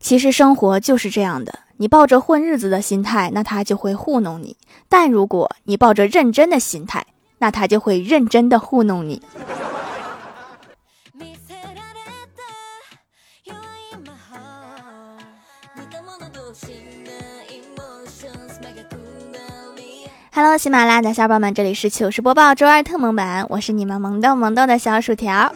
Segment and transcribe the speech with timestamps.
[0.00, 4.56] 其实生活就是这样的，你抱着混日子的心态，那他就会糊弄你；
[4.88, 7.06] 但如果你抱着认真的心态，
[7.38, 9.22] 那他就会认真的糊弄你。
[20.32, 25.52] Hello，喜马拉雅的小伙伴们，这里是糗事播报周二特蒙版，我是你们萌豆萌豆的小薯条。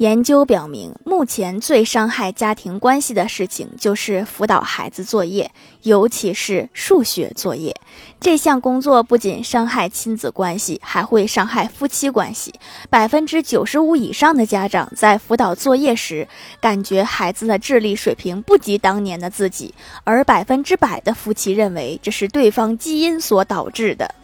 [0.00, 5.50] 研究表明，目前最伤害家庭关系的事情就是辅导孩子作业，
[5.82, 7.76] 尤其是数学作业。
[8.18, 12.54] 这项工作不仅伤害亲子关系，还会伤害夫妻关系。
[12.88, 16.26] 百分之九十五以上的家长在辅导作业时，
[16.62, 19.74] 感觉孩子的智力水平不及当年的自己，
[20.04, 24.14] 而百分之百的夫妻认为这是对方基因所导致的。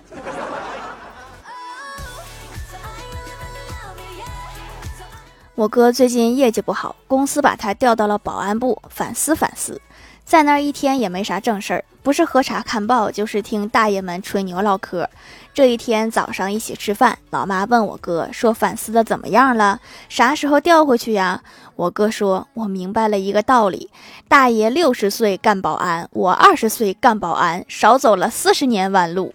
[5.57, 9.81] 我哥最近业绩不好，公司把他调到了保安部反思反思，
[10.23, 15.09] 在那儿一天也没啥正事儿，不是喝茶看报，就是听大爷们吹牛唠嗑。
[15.55, 19.81] 这一天早上一起吃饭，老妈问我哥说反思的怎么样了？
[20.11, 21.43] 啥时候调回去呀？
[21.75, 23.89] 我哥说，我明白了一个道理，
[24.29, 29.35] 大爷六十岁干保安，我二十岁干保安，少走了四十年弯路。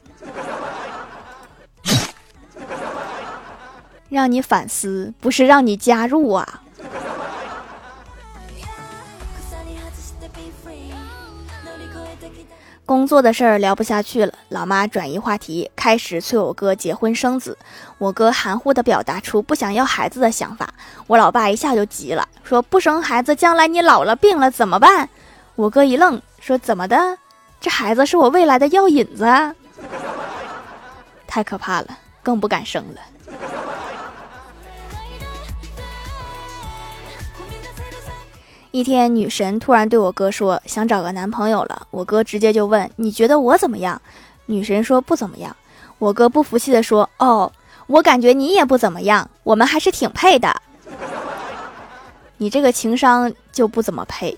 [4.12, 6.62] 让你反思，不是让你加入啊！
[12.86, 17.58] 工作的事儿聊不下去了，老妈转移话题，开始催我哥结婚生子。
[17.98, 20.74] 我哥含糊的表达出不想要孩子的想法。
[21.08, 25.08] 我老爸一下就急了，说不生孩子，将来你老了病了怎么办？
[25.56, 27.18] 我哥一愣，说怎么的？
[27.62, 29.26] 这孩子是我未来的药引子，
[31.26, 33.00] 太可怕了，更不敢生了。
[38.72, 44.02] 一天，女神突然对我哥说：“想找个男朋友了。”我哥直接就问：“你觉得我怎么样？”
[44.48, 45.54] 女神说：“不怎么样。”
[46.00, 47.52] 我哥不服气的说：“哦，
[47.88, 50.56] 我感觉你也不怎么样，我们还是挺配的。
[52.38, 54.38] 你这个情商就不怎么配。”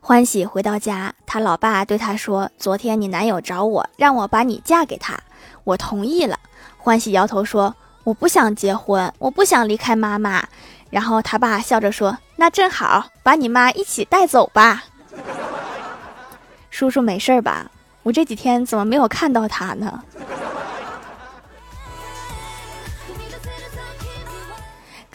[0.00, 5.16] 欢喜回到家，他老爸对他说：“昨天你男友找我，让我把你嫁给他，
[5.62, 6.36] 我同意了。”
[6.76, 7.72] 欢喜摇头说。
[8.06, 10.46] 我不想结婚，我不想离开妈妈。
[10.90, 14.84] 然后他爸笑着说：“那正好，把你妈一起带走吧。”
[16.70, 17.68] 叔叔没事吧？
[18.04, 20.04] 我这几天怎么没有看到他呢？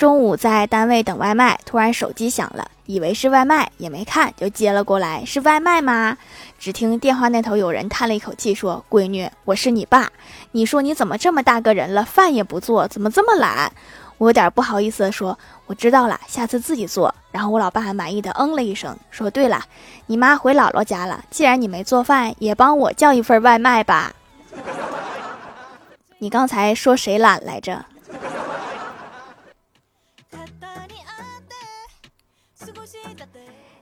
[0.02, 5.24] 中午在单位等外卖，突然手机响了，以为是外卖，也没看就接了过来。
[5.26, 6.18] 是外卖吗？
[6.58, 10.12] 只听电话那头有人叹了一口气说：“闺女，我是你爸。
[10.54, 13.72] 你说你怎么这么大个人了，饭也不做，怎么这么懒？”
[14.18, 15.38] 我有点不好意思的说
[15.70, 19.64] ：“我知道了，下次自己做。”然后我老爸还满意的嗯了一声，说：“对了，
[20.08, 24.14] 你妈回姥姥家了，既然你没做饭，也帮我叫一份外卖吧。”
[26.18, 27.86] 你刚才说谁懒来着？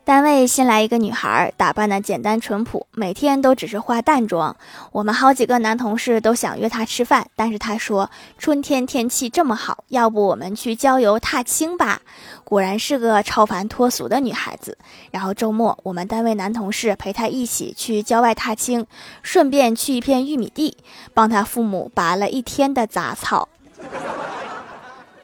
[0.10, 4.58] 单位新来一个女孩，打扮的简单淳朴，每天都只是化淡妆。
[4.92, 8.10] 我们好几个男同事都想约她吃饭，但是她说
[8.40, 12.02] 春天天气这么好，要不我们去郊游踏青吧？
[12.44, 14.76] 果然是个超凡脱俗的女孩子。
[15.12, 18.88] 然后周末，我们单位男同事陪她一起去郊外踏青，
[19.22, 20.76] 顺便去一片玉米地，
[21.14, 23.48] 帮她父母拔了一天的杂草。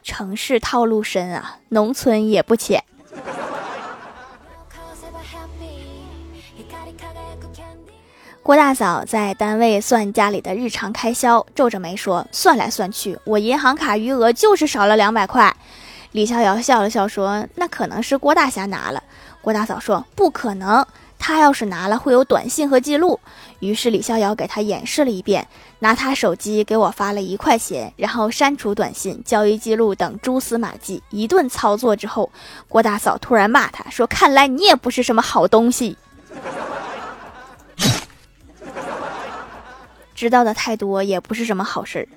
[0.03, 2.84] 城市套路深啊，农村也不浅。
[8.43, 15.55] 郭大嫂在单位算家里的日常开销，皱着眉说：“算来算去，我银行卡余额就是少了两百块。”
[16.13, 19.01] 李逍遥笑了笑说：“那可能是郭大侠拿了。”
[19.41, 20.85] 郭大嫂说：“不可能，
[21.17, 23.19] 他要是拿了会有短信和记录。”
[23.61, 25.47] 于是李逍遥给他演示了一遍，
[25.79, 32.29] 拿他手机给我发了一块钱，然后删除短信、交易记录等蛛丝马迹，一顿操作之后，
[32.69, 35.97] 郭大嫂突然骂他说：“看来你也不是什么好东西。”
[40.16, 42.08] 知道的太多也不是什么好事儿。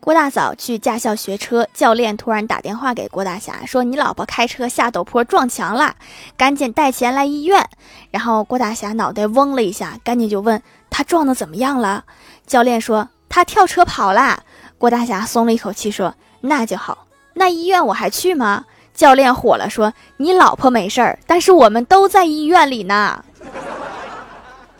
[0.00, 5.96] 郭大嫂去驾校学车，教练突然打电话给郭大侠，说：“你老婆开车下陡坡撞墙了，
[6.36, 7.66] 赶紧带钱来医院。”
[8.12, 12.04] 然后郭大侠脑袋嗡了一下，赶紧就问他撞的怎么样了。
[12.46, 14.42] 教练说他跳车跑了。
[14.76, 23.24] 郭大侠松了一口气，说：“那就好，那医院我还去吗？”教练火了，说：“你老婆没事儿，但是我们都在医院里呢。”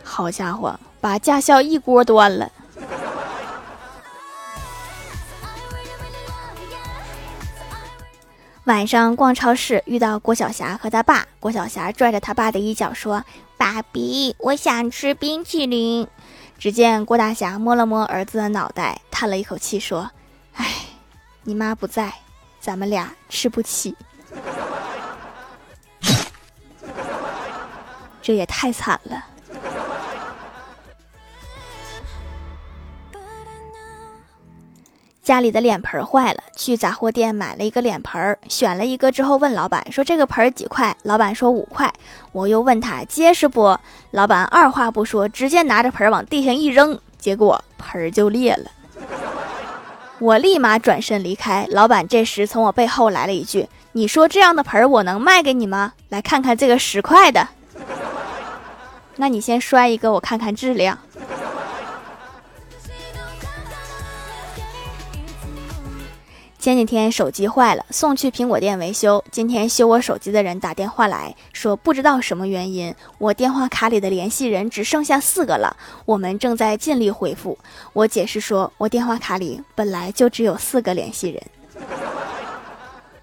[0.03, 2.49] 好家伙，把驾校一锅端了。
[8.63, 11.27] 晚上逛超市，遇到郭晓霞和他爸。
[11.39, 13.23] 郭晓霞拽着他爸的衣角说
[13.57, 16.07] ：“爸比，我想吃冰淇淋。”
[16.57, 20.09] 只见郭大侠摸了摸儿子的脑袋，叹了一口气说
[20.55, 20.65] ：“哎，
[21.43, 22.11] 你妈不在，
[22.65, 23.95] 咱们俩吃不起。
[28.23, 29.23] 这也太惨了。”
[35.21, 41.93] 家里的脸盆坏了，去杂货店买了一个脸盆，选了一个之后问老板说：“这个盆几块？”老板说：“五块。”
[42.33, 43.77] 我又问他结实不？
[44.09, 48.71] 老板二话不说，直接拿着盆往地上一扔，结果盆就裂了。
[50.25, 51.67] 我立马转身离开。
[51.69, 55.93] 老板这时从我背后来了一句：“你说这样的盆儿我能卖给你吗？
[56.09, 57.47] 来看看这个十块的。
[59.17, 60.97] 那你先摔一个，我看看质量。”
[66.65, 69.23] 前几天手机坏了，送去苹果店维修。
[69.29, 75.77] 今天修我手机的人打电话来说，不知道什么原因，我电话卡里的联系人只剩下四个了。
[76.05, 77.55] 我们正在尽力回复。
[77.93, 81.43] 我解释说，我电话卡里本来就只有四个联系人。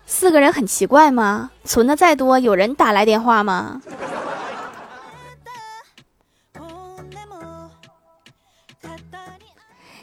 [0.07, 1.51] 四个人很奇怪吗？
[1.65, 3.83] 存的再多，有人打来电话吗？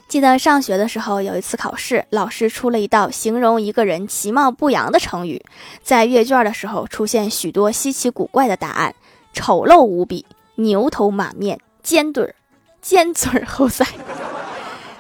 [0.10, 5.46] 记得上学的时候，有一次考试，老师出了一道形容一个人其貌不扬的成语。
[5.84, 8.96] 在阅卷的时候，出现许多稀奇古怪的答案：
[9.34, 10.26] 丑陋无比、
[10.56, 12.34] 牛头马面、尖嘴儿、
[12.82, 13.86] 尖嘴猴腮、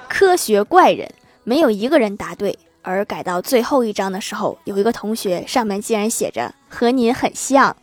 [0.07, 1.11] 科学怪人，
[1.43, 2.59] 没有一个人答对。
[2.83, 7.75] 而改到最后一章的时候，有一个同学上面竟然写着“和您很像”，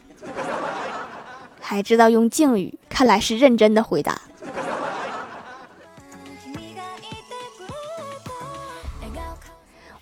[1.61, 4.23] 还知道用敬语，看来是认真的回答。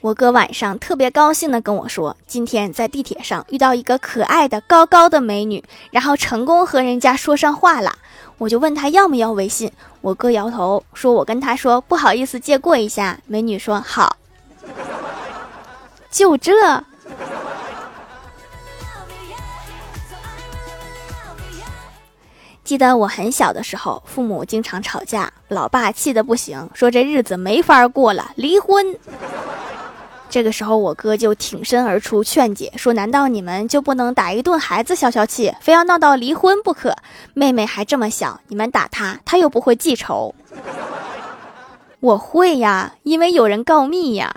[0.05, 7.91] 我哥晚上特别高兴的跟我说，今天在地铁上遇到一个可爱的高高的美女，然后成功和人家说上话了。
[8.37, 9.73] 我就问他要不要微信，
[10.03, 13.19] 我哥摇头说，我跟他说不好意思借过一下。
[13.27, 14.19] 美女说好，
[16.11, 16.85] 就这。
[22.63, 28.85] 记得我很小的时候，父母经常吵架，老爸气得不行，说这日子没法过了，离婚。
[30.35, 36.97] 这个时候，我哥就挺身而出劝解，说：“难道你们就不能打一顿孩子消消气，非要闹到离婚不可？
[37.35, 40.35] 妹妹还这么小，你们打她，她又不会记仇。
[42.01, 44.35] ”我会呀，因为有人告密呀。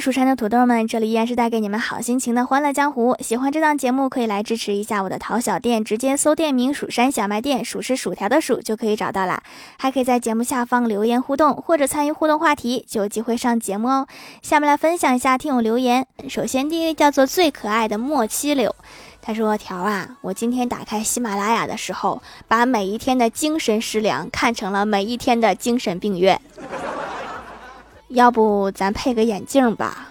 [0.00, 3.14] 蜀山的土豆们，这里依然是带给你们好心情的欢乐江湖。
[3.20, 9.42] 喜欢这档节目，可以来支持一下我的淘小店，直接搜店名“蜀山小卖店”，数是薯条的数就可以找到啦。
[9.78, 14.06] 还可以在节目下方留言互动，或者参与互动话题，就有机会上节目哦。
[14.40, 16.06] 下面来分享一下听友留言。
[16.28, 18.74] 首先第一位叫做最可爱的莫七柳，
[19.20, 26.40] 他说：“条啊，我今天打开喜马拉雅的时候，把每一天的精神食粮看成了每一天的精神病院。”
[28.10, 30.08] 要不咱配个眼镜吧。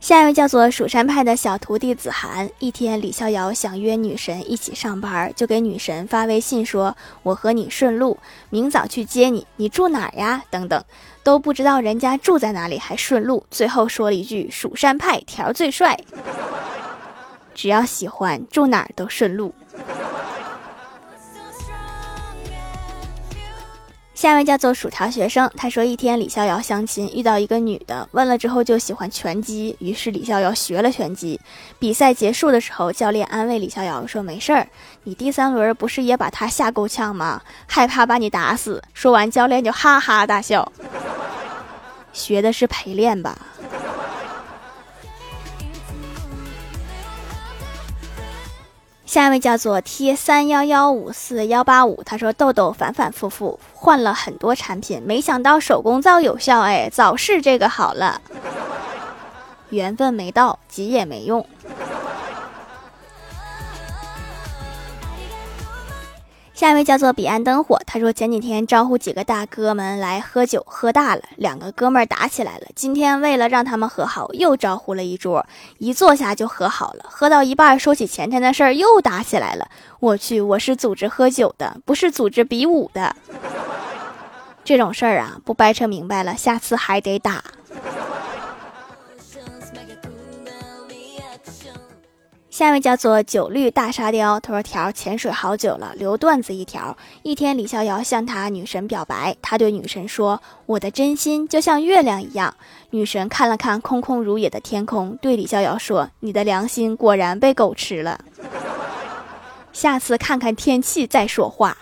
[0.00, 2.50] 下一位叫做蜀山派的小徒弟子涵。
[2.58, 6.94] 一天，李逍遥想约女神一起上班，就给女神发微信说
[7.24, 8.18] ：“我和你顺路，
[8.50, 9.46] 明早去接你。
[9.56, 10.84] 你住哪儿呀？”等等，
[11.22, 13.46] 都不知道人家住在哪里，还顺路。
[13.50, 15.98] 最后说了一句：“蜀山派条最帅，
[17.54, 19.54] 只要喜欢，住哪儿都顺路。”
[24.14, 31.40] 下一位叫做薯条学生，他说一天李逍遥相亲遇到一个女的，问了之后就喜欢拳击，于是李逍遥学了拳击。
[31.80, 34.68] 比赛结束的时候，教练安慰李逍遥说：“没事儿，
[35.02, 37.42] 你第三轮不是也把他吓够呛吗？
[37.66, 40.70] 害怕把你打死。”说完，教练就哈哈大笑。
[42.12, 43.36] 学的是陪练吧。
[49.06, 58.20] 下一位叫做 T 三幺幺五四幺八五，他说豆豆反反复复换了很多产品，没想到手工皂有效，哎，早试这个好了，
[59.68, 61.46] 缘分没到，急也没用。
[66.64, 72.66] 下一位叫做彼岸灯火，他说前几天招呼几个大哥们来喝酒，喝大了，两个哥们儿打起来了。
[72.74, 75.44] 今天为了让他们和好，又招呼了一桌，
[75.76, 77.04] 一坐下就和好了。
[77.10, 79.68] 喝到一半，说起前天的事儿，又打起来了。
[80.00, 83.14] 我去，我是组织喝酒的，不是组织比武的。
[84.64, 87.44] 这种事儿啊，不掰扯明白了，下次还得打。
[92.54, 96.96] 下一位叫做酒绿大沙雕，他说：“条潜水好久了，留段子一条。
[97.24, 102.54] 一天，李逍遥向他女神表白，他对女神说：‘我的真心就像月亮一样。’
[102.90, 108.20] 女神看了看空空如也的天空，对李逍遥说：‘你的良心果然被狗吃了。
[109.72, 111.76] 下次看看天气再说话。’”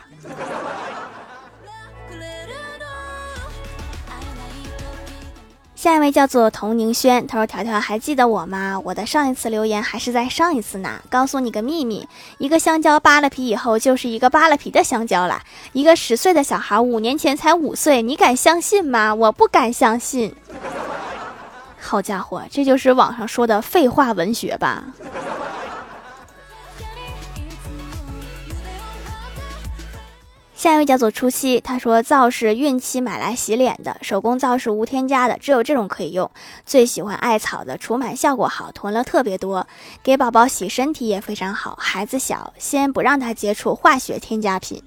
[5.82, 8.80] 下一位叫做童宁轩，他说：“条条还记得我吗？
[8.84, 11.02] 我的上一次留言还是在上一次呢。
[11.10, 12.06] 告诉你个秘密，
[12.38, 15.42] 一个香蕉扒了皮以后就是一个扒了皮的香蕉了。
[15.72, 19.12] 一个十岁的小孩五年前才五岁，你敢相信吗？
[19.12, 20.32] 我不敢相信。
[21.80, 24.84] 好家伙，这就是网上说的废话文学吧？”
[30.62, 36.30] 下一位叫做初七，他说皂是孕期买来洗脸的，手工皂是无添加的，只有这种可以用。
[36.64, 39.66] 最喜欢艾草的，除螨效果好，囤了特别多。
[40.04, 44.80] 给宝宝洗身体也非常好，孩子小，先不让他接触化学添加品。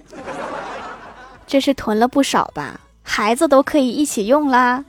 [1.46, 2.80] 这是囤了不少吧？
[3.04, 4.86] 孩子都可以一起用啦。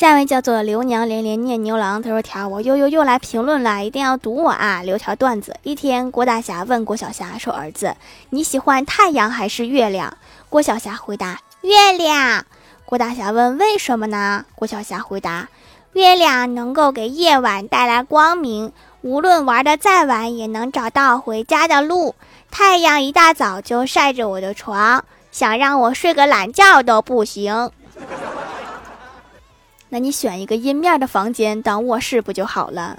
[0.00, 4.80] 下一位叫做刘娘连连念牛郎，他说：“条我又又又来评论了，一定要读我啊！
[4.82, 5.54] 留条段子。
[5.62, 7.94] 一天，郭大侠问郭小霞说：‘儿子，
[8.30, 10.16] 你喜欢太阳还是月亮？’
[10.48, 12.46] 郭小霞回答：‘月亮。’
[12.86, 15.50] 郭大侠问：‘为什么呢？’郭小霞回答
[15.92, 22.14] ：‘月亮能够给夜晚带来光明，无论玩的再晚，也能找到回家的路。
[22.50, 27.70] 太阳一大早就晒着我的床，想让我睡个懒觉都不行。’”
[29.90, 32.96] 那你选一个阴面的房间当卧室不就好了？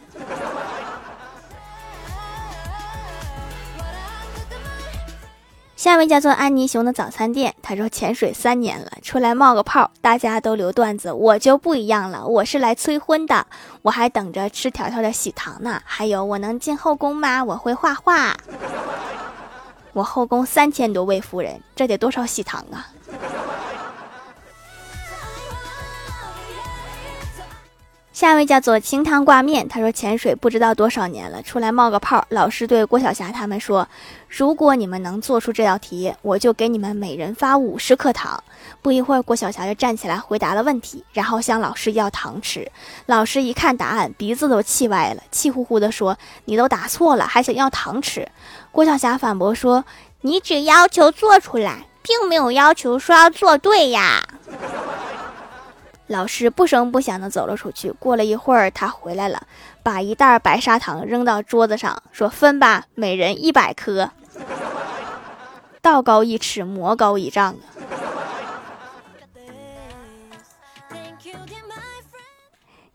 [5.75, 13.47] 下一位叫做安妮熊的早餐店，他说潜水三年了，出来冒个泡，大家都留段子，我就不一样了，我是来催婚的，
[13.81, 15.81] 我还等着吃条条的喜糖呢。
[15.83, 17.43] 还有，我能进后宫吗？
[17.43, 18.37] 我会画画，
[19.93, 22.85] 我后宫三千多位夫人，这得多少喜糖啊？
[28.21, 32.23] 下一位叫做清汤挂面，他说潜水不知道多少年了，出来冒个泡。
[32.29, 33.87] 老师对郭晓霞他们说
[34.29, 38.43] ：“如果你们能做出这道题，我就给你们每人发五十颗糖。”
[38.83, 42.71] 不一会儿，郭晓霞就站起来回答了问题，然后向老师要糖吃。
[43.07, 48.29] 老师一看答案，鼻子都气歪了，气呼呼地说：“你都答错了，还想要糖吃？”
[48.71, 49.83] 郭晓霞反驳说
[50.21, 54.21] ：“你只要求做出来，并没有要求说要做对呀。”
[56.11, 57.89] 老师不声不响地走了出去。
[57.91, 59.47] 过了一会儿，他回来了，
[59.81, 64.11] 把一袋白砂糖扔到桌子上，说：“分吧，每人一百颗。”
[65.81, 67.55] 道高一尺，魔高一丈啊！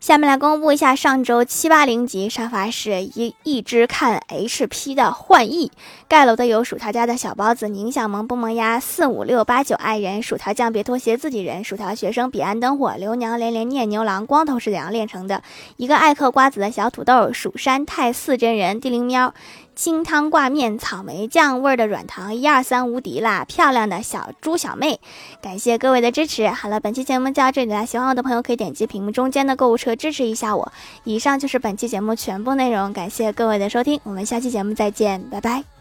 [0.07, 5.69] 下面来公布一下上周七八零级沙发是一一只看 HP 的幻翼
[6.07, 15.43] 盖楼的有薯条家的小包子宁小萌不萌呀四五六八九爱人薯条酱别拖鞋自己人薯条学生彼岸灯火刘娘连连念牛郎光头是怎样炼成的
[15.75, 19.33] 一个爱嗑瓜子的小土豆蜀山太四真人地灵喵。
[19.77, 23.45] 清汤挂面，草莓酱味的软糖，一二三无敌啦！
[23.45, 24.99] 漂亮的小猪小妹，
[25.39, 26.49] 感谢各位的支持。
[26.49, 30.73] 好了，本期节目就到这里了，喜欢我的朋友可以点击屏幕中间的购物车支持一下我。
[31.03, 35.76] 以上就是本期节目全部内容，感谢各位的收听，我们下期节目再见，拜拜。